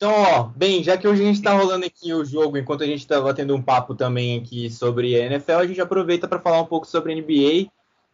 [0.00, 0.44] Então, ó.
[0.56, 3.34] Bem, já que hoje a gente está rolando aqui o jogo, enquanto a gente estava
[3.34, 6.86] tendo um papo também aqui sobre a NFL, a gente aproveita para falar um pouco
[6.86, 7.70] sobre a NBA.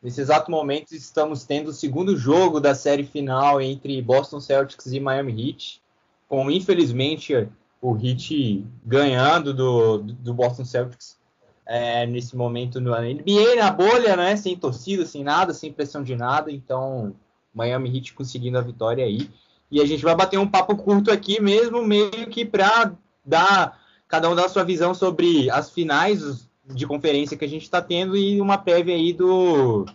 [0.07, 5.01] Nesse exato momento, estamos tendo o segundo jogo da série final entre Boston Celtics e
[5.01, 5.83] Miami Heat,
[6.29, 7.49] com infelizmente
[7.83, 11.19] o Heat ganhando do, do Boston Celtics
[11.67, 14.37] é, nesse momento na NBA, na bolha, né?
[14.37, 16.53] Sem torcida, sem nada, sem pressão de nada.
[16.53, 17.13] Então,
[17.53, 19.29] Miami Heat conseguindo a vitória aí.
[19.69, 22.93] E a gente vai bater um papo curto aqui mesmo, meio que para
[23.25, 23.77] dar
[24.07, 28.17] cada um dar sua visão sobre as finais de conferência que a gente está tendo
[28.17, 29.87] e uma prévia aí do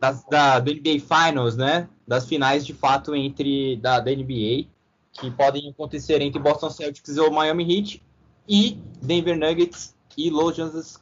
[0.00, 1.88] das, da, do NBA Finals, né?
[2.06, 4.66] Das finais de fato entre da, da NBA
[5.12, 8.02] que podem acontecer entre Boston Celtics ou Miami Heat
[8.48, 11.00] e Denver Nuggets e Los Angeles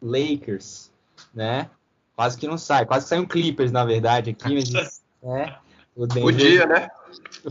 [0.00, 0.90] Lakers,
[1.34, 1.68] né?
[2.16, 5.58] Quase que não sai, quase que sai um Clippers na verdade aqui, mas né?
[5.94, 6.88] Podia, né?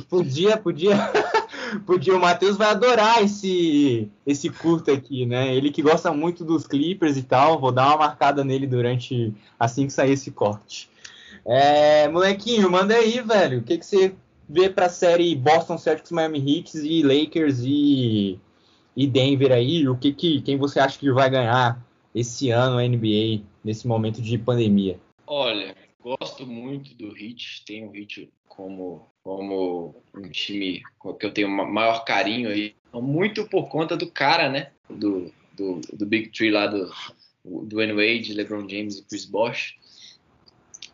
[0.09, 0.95] Podia, podia.
[1.86, 2.16] podia.
[2.16, 5.56] O Matheus vai adorar esse, esse curto aqui, né?
[5.56, 7.60] Ele que gosta muito dos Clippers e tal.
[7.60, 9.34] Vou dar uma marcada nele durante.
[9.60, 10.90] assim que sair esse corte.
[11.45, 13.60] É, molequinho, manda aí, velho.
[13.60, 14.14] O que, que você
[14.48, 18.40] vê pra série Boston Celtics, Miami Heat e Lakers e,
[18.95, 19.88] e Denver aí?
[19.88, 21.82] O que, que quem você acha que vai ganhar
[22.14, 25.00] esse ano a NBA nesse momento de pandemia?
[25.26, 30.81] Olha, gosto muito do Heat, tenho o Heat como, como um time
[31.20, 36.06] que eu tenho maior carinho aí, muito por conta do cara, né, do, do, do
[36.06, 36.89] Big Tree lá do,
[37.44, 39.75] do Wade, LeBron James e Chris Bosh,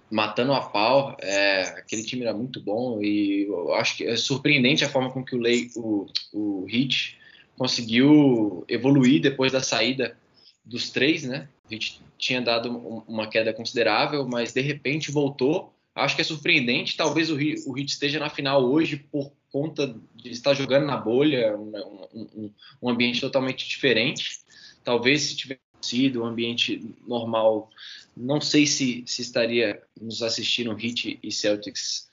[0.09, 4.83] matando a pau, é, aquele time era muito bom e eu acho que é surpreendente
[4.83, 7.19] a forma com que o, Lay, o, o Heat
[7.55, 10.17] conseguiu evoluir depois da saída
[10.65, 11.47] dos três, né?
[11.69, 12.69] A gente tinha dado
[13.07, 15.72] uma queda considerável, mas de repente voltou.
[15.95, 16.97] Acho que é surpreendente.
[16.97, 21.71] Talvez o Heat esteja na final hoje por conta de estar jogando na bolha, um,
[22.13, 24.39] um, um ambiente totalmente diferente.
[24.83, 27.69] Talvez se tivesse sido um ambiente normal,
[28.15, 32.09] não sei se, se estaria nos assistindo Heat e Celtics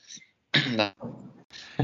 [0.74, 0.94] na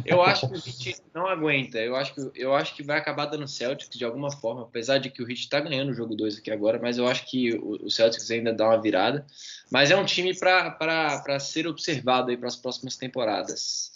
[0.04, 1.78] eu acho que o Heat não aguenta.
[1.78, 5.10] Eu acho que, eu acho que vai acabar dando Celtics de alguma forma, apesar de
[5.10, 7.86] que o Heat está ganhando o jogo 2 aqui agora, mas eu acho que o,
[7.86, 9.26] o Celtics ainda dá uma virada.
[9.70, 13.92] Mas é um time para ser observado aí para as próximas temporadas.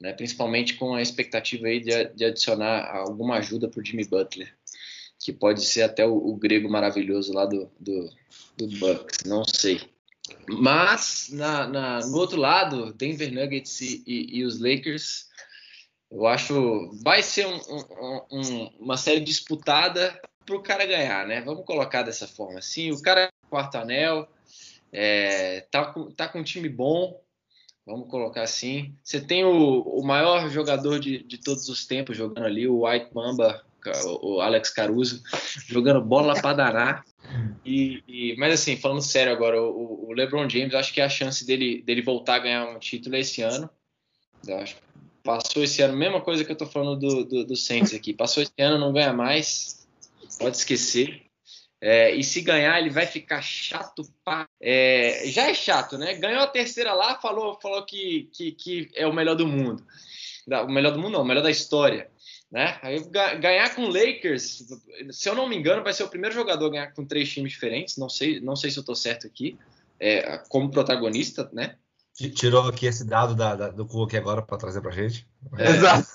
[0.00, 0.12] Né?
[0.12, 4.52] Principalmente com a expectativa aí de, de adicionar alguma ajuda para o Jimmy Butler,
[5.18, 8.10] que pode ser até o, o grego maravilhoso lá do, do,
[8.56, 9.91] do Bucks, não sei.
[10.48, 15.28] Mas, na, na, no outro lado, Denver Nuggets e, e, e, os Lakers,
[16.10, 21.40] eu acho vai ser um, um, um, uma série disputada para o cara ganhar, né?
[21.40, 22.60] Vamos colocar dessa forma.
[22.60, 24.28] Sim, o cara é quarto anel,
[24.92, 27.20] é, tá, tá com um time bom,
[27.86, 28.94] vamos colocar assim.
[29.02, 33.14] Você tem o, o maior jogador de, de todos os tempos jogando ali, o White
[33.14, 33.64] Mamba,
[34.22, 35.22] o Alex Caruso,
[35.66, 37.04] jogando bola para danar.
[37.64, 41.46] E, e, mas assim, falando sério agora, o, o, LeBron James, acho que a chance
[41.46, 43.70] dele, dele voltar a ganhar um título é esse ano.
[44.60, 44.76] Acho
[45.22, 48.12] passou esse ano, mesma coisa que eu tô falando do, do, do Saints aqui.
[48.12, 49.86] Passou esse ano, não ganha mais,
[50.38, 51.22] pode esquecer.
[51.80, 54.46] É, e se ganhar, ele vai ficar chato pra...
[54.60, 56.14] é, Já é chato, né?
[56.14, 59.84] Ganhou a terceira lá, falou, falou que, que, que é o melhor do mundo.
[60.46, 62.10] O melhor do mundo não, o melhor da história.
[62.52, 62.78] Né?
[62.82, 63.02] Aí,
[63.40, 64.62] ganhar com Lakers,
[65.10, 67.52] se eu não me engano, vai ser o primeiro jogador a ganhar com três times
[67.52, 67.96] diferentes.
[67.96, 69.58] Não sei, não sei se eu estou certo aqui,
[69.98, 71.76] é, como protagonista, né?
[72.14, 75.26] Tirou aqui esse dado da, da, do cu aqui agora para trazer para gente.
[75.58, 75.70] É.
[75.70, 76.06] Exato.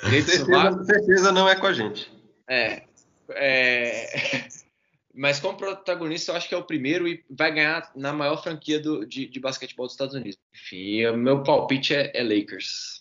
[0.00, 2.08] certeza, certeza não é com a gente.
[2.48, 2.84] É,
[3.30, 4.46] é,
[5.12, 8.78] mas como protagonista, eu acho que é o primeiro e vai ganhar na maior franquia
[8.78, 10.38] do, de, de basquetebol dos Estados Unidos.
[10.54, 12.98] Enfim, meu palpite é, é Lakers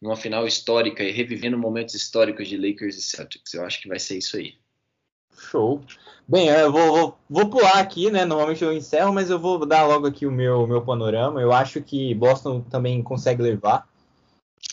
[0.00, 3.54] numa final histórica e revivendo momentos históricos de Lakers e Celtics.
[3.54, 4.54] Eu acho que vai ser isso aí.
[5.36, 5.82] Show.
[6.26, 8.24] Bem, eu vou, vou, vou, pular aqui, né?
[8.24, 11.40] Normalmente eu encerro, mas eu vou dar logo aqui o meu, meu panorama.
[11.40, 13.86] Eu acho que Boston também consegue levar.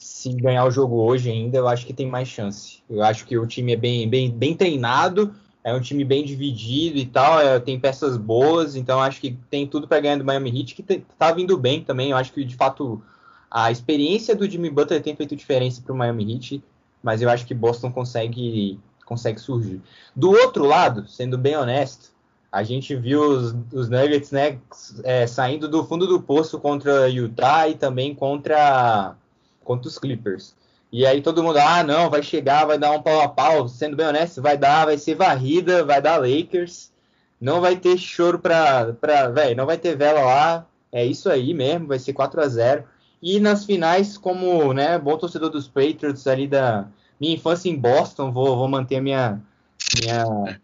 [0.02, 2.82] Se ganhar o jogo hoje ainda, eu acho que tem mais chance.
[2.90, 6.98] Eu acho que o time é bem, bem, bem treinado, é um time bem dividido
[6.98, 10.60] e tal, é, tem peças boas, então acho que tem tudo para ganhar do Miami
[10.60, 10.84] Heat, que
[11.18, 12.12] tá vindo bem também.
[12.12, 13.02] Eu acho que de fato
[13.54, 16.64] a experiência do Jimmy Butler tem feito diferença para o Miami Heat,
[17.04, 19.80] mas eu acho que Boston consegue, consegue surgir.
[20.16, 22.12] Do outro lado, sendo bem honesto,
[22.52, 24.60] A gente viu os, os Nuggets, né,
[25.04, 29.16] é, saindo do fundo do poço contra Utah e também contra,
[29.64, 30.56] contra os Clippers.
[30.92, 33.68] E aí todo mundo, ah, não, vai chegar, vai dar um pau a pau.
[33.68, 36.92] Sendo bem honesto, vai dar, vai ser varrida, vai dar Lakers.
[37.42, 40.68] Não vai ter choro pra, pra velho, não vai ter vela lá.
[40.92, 42.84] É isso aí mesmo, vai ser 4 a 0
[43.24, 48.34] E nas finais, como, né, bom torcedor dos Patriots ali da minha infância em Boston,
[48.34, 49.42] vou, vou manter a minha,
[50.02, 50.60] minha,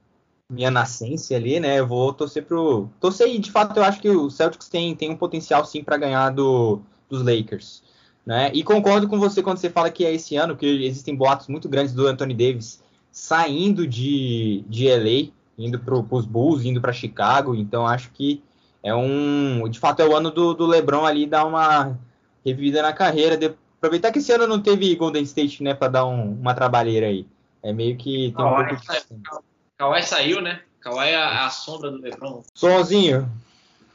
[0.51, 1.79] minha nascência ali, né?
[1.79, 2.89] Eu vou torcer pro.
[2.99, 5.95] Torcer e de fato eu acho que o Celtics tem, tem um potencial sim para
[5.95, 7.81] ganhar do, dos Lakers.
[8.25, 8.51] Né?
[8.53, 11.69] E concordo com você quando você fala que é esse ano, que existem boatos muito
[11.69, 17.55] grandes do Anthony Davis saindo de, de LA, indo para os Bulls, indo para Chicago.
[17.55, 18.43] Então acho que
[18.83, 19.63] é um.
[19.69, 21.97] De fato, é o ano do, do LeBron ali dar uma
[22.45, 23.37] revivida na carreira.
[23.37, 27.07] De, aproveitar que esse ano não teve Golden State, né, para dar um, uma trabalheira
[27.07, 27.25] aí.
[27.63, 29.41] É meio que tem um Kawhi, pouco de.
[29.77, 30.61] Kawhi saiu, né?
[30.81, 32.43] Kawhi é a, a sombra do LeBron.
[32.53, 33.29] Sonzinho,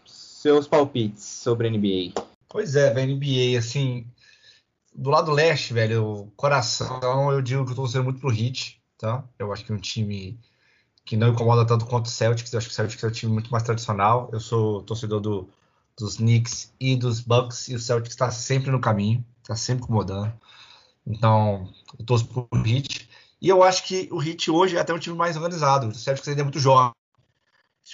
[0.05, 2.13] seus palpites sobre a NBA.
[2.49, 4.07] Pois é, velho, NBA, assim,
[4.95, 9.25] do lado leste, velho, coração, eu digo que eu tô torcendo muito pro Heat, tá?
[9.39, 10.39] Eu acho que é um time
[11.05, 12.53] que não incomoda tanto quanto o Celtics.
[12.53, 14.31] Eu acho que o Celtics é um time muito mais tradicional.
[14.33, 15.49] Eu sou torcedor do,
[15.99, 20.33] dos Knicks e dos Bucks e o Celtics está sempre no caminho, está sempre incomodando.
[21.07, 23.09] Então, eu torço pro Heat.
[23.41, 25.89] E eu acho que o Heat hoje é até um time mais organizado.
[25.89, 26.93] O Celtics ainda é muito jovem.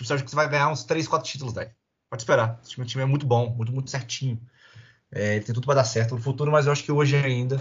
[0.01, 1.71] O Celtics vai ganhar uns 3, 4 títulos, velho.
[2.09, 2.61] Pode esperar.
[2.63, 4.41] Esse time é muito bom, muito, muito certinho.
[5.13, 7.57] É, ele tem tudo para dar certo no futuro, mas eu acho que hoje ainda,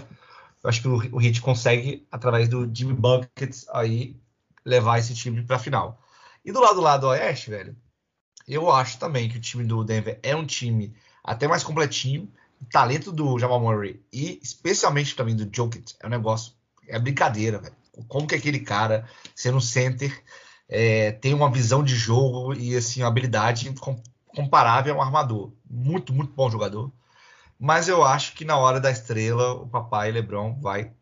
[0.62, 4.20] eu acho que o, o Heat consegue, através do Jimmy Buckets, aí
[4.64, 6.00] levar esse time para a final.
[6.44, 7.76] E do lado do Oeste, velho,
[8.52, 10.92] eu acho também que o time do Denver é um time
[11.22, 12.28] até mais completinho.
[12.60, 16.52] O talento do Jamal Murray e especialmente também do Jokic é um negócio,
[16.88, 17.74] é brincadeira, velho.
[18.08, 20.22] Como que aquele cara, sendo center,
[20.68, 23.72] é, tem uma visão de jogo e assim, uma habilidade
[24.28, 25.52] comparável a um armador.
[25.68, 26.90] Muito, muito bom jogador.
[27.58, 30.92] Mas eu acho que na hora da estrela, o papai LeBron vai,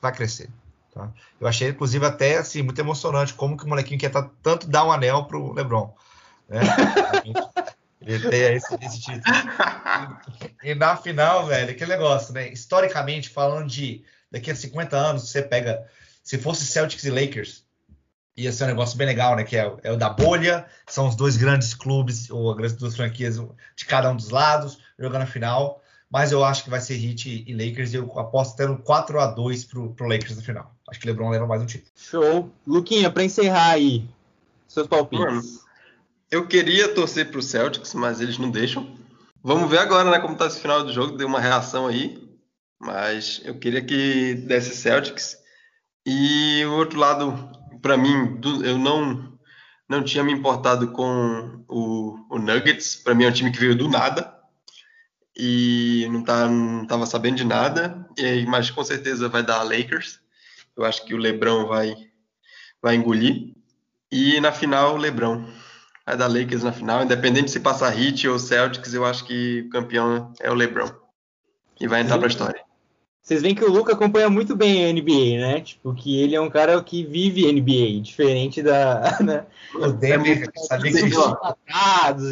[0.00, 0.50] vai crescer.
[0.92, 1.12] Tá?
[1.40, 4.10] Eu achei, inclusive, até assim, muito emocionante como que o molequinho quer
[4.42, 5.94] tanto dar um anel pro LeBron.
[6.48, 6.60] Né?
[8.00, 9.22] Ele tem esse, esse título.
[10.62, 12.48] E, e, na final, velho, aquele negócio, né?
[12.48, 15.86] Historicamente, falando de daqui a 50 anos, você pega.
[16.22, 17.64] Se fosse Celtics e Lakers,
[18.36, 19.44] ia ser um negócio bem legal, né?
[19.44, 23.36] Que é, é o da bolha, são os dois grandes clubes, ou as duas franquias
[23.76, 27.44] de cada um dos lados, jogando a final mas eu acho que vai ser Heat
[27.46, 30.74] e Lakers e eu aposto até no 4 a 2 pro, pro Lakers no final.
[30.88, 31.90] Acho que o LeBron leva mais um título.
[31.94, 32.50] Show.
[32.66, 34.08] Luquinha, para encerrar aí,
[34.66, 35.24] seus palpites.
[35.24, 35.42] Mano,
[36.30, 38.96] eu queria torcer pro Celtics, mas eles não deixam.
[39.42, 42.28] Vamos ver agora, né, como tá esse final do jogo, deu uma reação aí,
[42.78, 45.36] mas eu queria que desse Celtics.
[46.04, 49.28] E o outro lado, para mim, eu não
[49.88, 53.74] não tinha me importado com o, o Nuggets, para mim é um time que veio
[53.74, 54.38] do nada
[55.38, 60.20] e não, tá, não tava sabendo de nada, e, mas com certeza vai dar Lakers.
[60.76, 61.94] Eu acho que o LeBron vai,
[62.82, 63.54] vai engolir.
[64.10, 65.44] E na final, o LeBron.
[66.08, 69.68] Vai dar Lakers na final, independente se passar Heat ou Celtics, eu acho que o
[69.68, 70.90] campeão é o LeBron.
[71.78, 72.62] E vai entrar para a história.
[73.20, 75.60] Vocês veem que o Luca acompanha muito bem a NBA, né?
[75.60, 79.18] Tipo, que ele é um cara que vive NBA, diferente da.
[79.20, 79.44] Né?
[79.74, 80.98] O Denver, é sabia que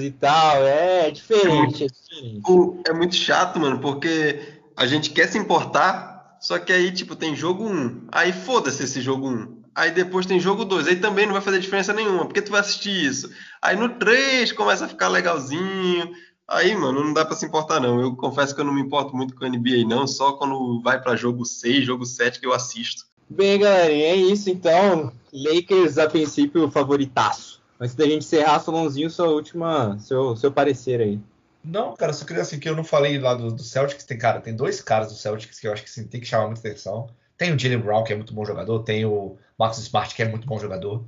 [0.07, 0.67] e tal.
[0.67, 2.81] É, é diferente, é diferente.
[2.89, 4.41] É muito chato, mano, porque
[4.75, 8.07] a gente quer se importar, só que aí, tipo, tem jogo 1.
[8.11, 9.56] Aí foda-se esse jogo 1.
[9.77, 10.89] Aí depois tem jogo 2.
[10.89, 13.31] Aí também não vai fazer diferença nenhuma, porque tu vai assistir isso.
[13.61, 16.11] Aí no 3 começa a ficar legalzinho.
[16.49, 18.01] Aí, mano, não dá para se importar, não.
[18.01, 20.07] Eu confesso que eu não me importo muito com a NBA, não.
[20.07, 23.05] Só quando vai para jogo 6, jogo 7 que eu assisto.
[23.29, 25.13] Bem, galerinha, é isso então.
[25.31, 27.61] Lakers, a princípio, favoritaço.
[27.79, 31.21] Antes da gente encerrar, Solonzinho, sua última, seu, seu parecer aí.
[31.63, 34.05] Não, cara, só queria assim que eu não falei lá do, do Celtics.
[34.05, 36.47] Tem, cara, tem dois caras do Celtics que eu acho que assim, tem que chamar
[36.47, 37.11] muita atenção.
[37.37, 38.83] Tem o Jalen Brown, que é muito bom jogador.
[38.83, 41.07] Tem o Marcus Smart, que é muito bom jogador.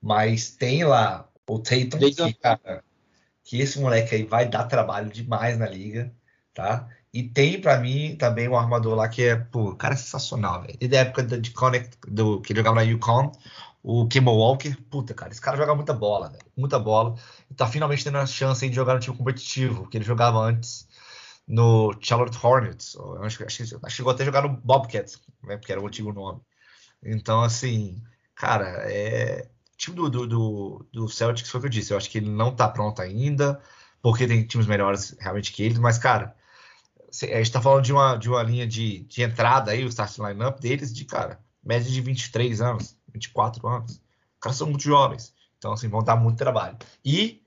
[0.00, 2.84] Mas tem lá o Tatum, que, cara,
[3.42, 6.12] que esse moleque aí vai dar trabalho demais na liga,
[6.52, 6.88] tá?
[7.12, 10.76] E tem para mim também um armador lá que é, pô, cara é sensacional, velho.
[10.78, 13.30] Desde a época de Connect, do, que ele jogava na Yukon,
[13.82, 17.14] o Kimball Walker, puta, cara, esse cara joga muita bola, velho, muita bola.
[17.50, 20.88] E tá finalmente tendo a chance de jogar no time competitivo, que ele jogava antes
[21.46, 22.96] no Charlotte Hornets.
[23.22, 26.40] Acho, acho, chegou até a jogar no Bobcats, né, porque era o antigo nome.
[27.02, 28.02] Então, assim,
[28.34, 31.92] cara, é, time do, do, do, do Celtics foi o que eu disse.
[31.92, 33.60] Eu acho que ele não tá pronto ainda,
[34.00, 36.34] porque tem times melhores realmente que ele, mas, cara,
[37.22, 40.22] a gente tá falando de uma, de uma linha de, de entrada aí, o starting
[40.22, 43.92] lineup deles, de, cara, média de 23 anos, 24 anos.
[43.92, 45.34] Os caras são muito jovens.
[45.58, 46.76] Então, assim, vão dar muito trabalho.
[47.04, 47.42] E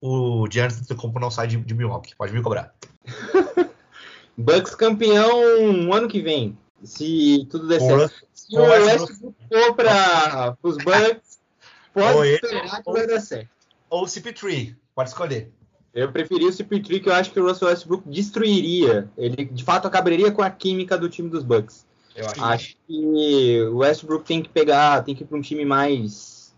[0.00, 2.16] o Giannis Antetokounmpo não sai de, de Milwaukee.
[2.16, 2.74] Pode me cobrar.
[4.36, 6.56] Bucks campeão ano que vem.
[6.82, 8.14] Se tudo der certo.
[8.32, 11.38] Se o Westbrook for para os Bucks,
[11.92, 13.50] pode esperar que vai dar certo.
[13.90, 15.52] Ou o CP3, pode escolher.
[15.92, 19.10] Eu preferi o CP3, que eu acho que o Russell Westbrook destruiria.
[19.18, 21.84] Ele, de fato, acabaria com a química do time dos Bucks.
[22.14, 25.64] Eu acho, acho que o Westbrook tem que pegar, tem que ir para um time
[25.64, 26.54] mais.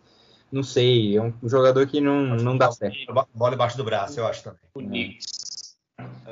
[0.50, 2.96] Não sei, é um jogador que não, não dá certo.
[3.34, 4.60] Bola embaixo do braço, eu acho também.
[4.74, 5.31] O Knicks.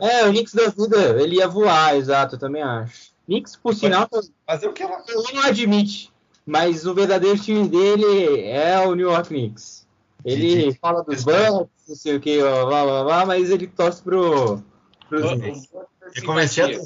[0.00, 3.11] É, o Knicks da vida, ele ia voar, exato, eu também acho.
[3.26, 4.09] Knicks, por sinal,
[4.47, 5.02] fazer o que ela
[5.33, 6.12] não admite,
[6.45, 9.87] mas o verdadeiro time dele é o New York Knicks.
[10.25, 10.78] Ele Sim.
[10.80, 14.62] fala dos Bucks, não sei o que, blá, blá, blá, mas ele torce pro,
[15.09, 15.69] pros Knicks.
[16.16, 16.80] Eu comecei, a,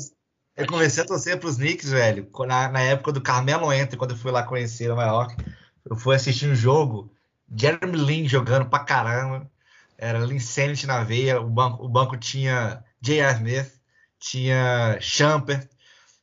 [0.56, 4.16] eu comecei a torcer pros Knicks, velho, na, na época do Carmelo Entre, quando eu
[4.16, 5.36] fui lá conhecer Nova York.
[5.88, 7.10] Eu fui assistir um jogo,
[7.54, 9.50] Jeremy Lin jogando pra caramba.
[9.96, 13.34] Era Linsanity na veia, o banco, o banco tinha J.R.
[13.34, 13.72] Smith,
[14.18, 15.68] tinha Champer,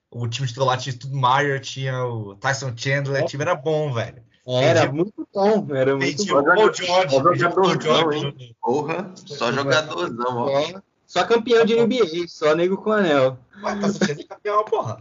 [0.10, 4.24] o time titular tinha tudo Meyer, tinha o Tyson Chandler, o time era bom, velho.
[4.48, 6.40] Era muito bom, era muito bom.
[6.40, 8.56] O Paul George, o George.
[8.60, 10.82] Porra, só jogadorzão, ó.
[11.06, 13.38] Só campeão de NBA, só nego com anel.
[13.62, 14.98] Mas tá sendo campeão, porra.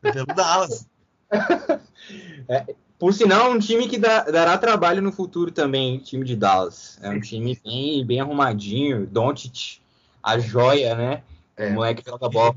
[0.00, 0.86] Pelo Dallas.
[2.46, 2.66] É,
[2.98, 6.98] por sinal, um time que dá, dará trabalho no futuro também, time de Dallas.
[7.00, 9.80] É um time bem, bem arrumadinho, Doncic,
[10.24, 11.22] a joia, né?
[11.56, 12.54] É, o moleque joga bola.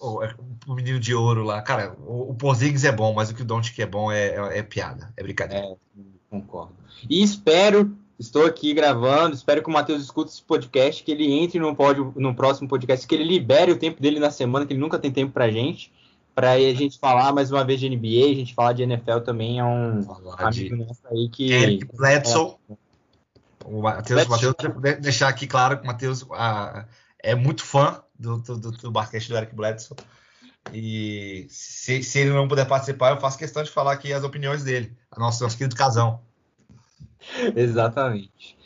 [0.00, 0.20] O,
[0.68, 1.62] o, menino de ouro lá.
[1.62, 4.58] Cara, o, o Porzingis é bom, mas o que o Doncic é bom é, é,
[4.58, 5.66] é piada, é brincadeira.
[5.66, 5.76] É,
[6.28, 6.74] concordo.
[7.08, 11.58] E espero, estou aqui gravando, espero que o Matheus escute esse podcast, que ele entre
[11.58, 14.80] no, pódio, no próximo podcast, que ele libere o tempo dele na semana, que ele
[14.80, 15.90] nunca tem tempo pra gente,
[16.34, 19.58] pra a gente falar mais uma vez de NBA, a gente falar de NFL também,
[19.58, 20.06] é um
[20.38, 21.50] amigo nosso aí que...
[21.50, 22.54] Eric Bledsoe.
[22.70, 22.74] É,
[23.64, 24.54] o Matheus, Matheus,
[25.00, 26.26] deixar aqui claro que o Matheus
[27.22, 29.96] é muito fã do, do, do basquete do Eric Bledsoe.
[30.72, 34.62] E se, se, ele não puder participar, eu faço questão de falar aqui as opiniões
[34.62, 36.20] dele, nosso, nosso querido casão.
[37.56, 38.56] Exatamente.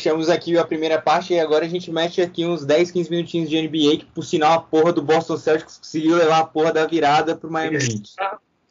[0.00, 3.50] Fechamos aqui a primeira parte e agora a gente mexe aqui uns 10, 15 minutinhos
[3.50, 6.86] de NBA, que por sinal a porra do Boston Celtics conseguiu levar a porra da
[6.86, 8.14] virada pro Miami Heat.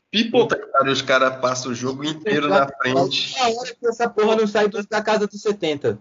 [0.09, 3.37] Pipoca, cara, os caras passam o jogo inteiro na frente.
[3.37, 5.93] É hora que essa porra não sai da casa dos 70.